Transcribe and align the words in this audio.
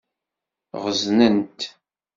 Ɣeẓnent. 0.81 1.59